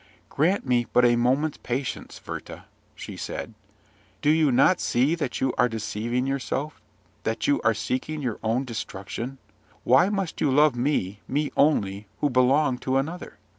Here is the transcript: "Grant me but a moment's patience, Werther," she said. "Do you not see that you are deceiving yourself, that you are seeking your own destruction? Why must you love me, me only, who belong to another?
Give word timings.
"Grant 0.31 0.65
me 0.65 0.87
but 0.91 1.05
a 1.05 1.15
moment's 1.15 1.59
patience, 1.59 2.19
Werther," 2.25 2.63
she 2.95 3.15
said. 3.15 3.53
"Do 4.23 4.31
you 4.31 4.51
not 4.51 4.81
see 4.81 5.13
that 5.13 5.39
you 5.39 5.53
are 5.59 5.69
deceiving 5.69 6.25
yourself, 6.25 6.81
that 7.21 7.45
you 7.45 7.61
are 7.61 7.75
seeking 7.75 8.19
your 8.19 8.39
own 8.41 8.65
destruction? 8.65 9.37
Why 9.83 10.09
must 10.09 10.41
you 10.41 10.49
love 10.49 10.75
me, 10.75 11.19
me 11.27 11.51
only, 11.55 12.07
who 12.19 12.31
belong 12.31 12.79
to 12.79 12.97
another? 12.97 13.37